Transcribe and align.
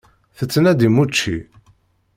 Tettnadim 0.37 0.95
učči? 1.03 1.35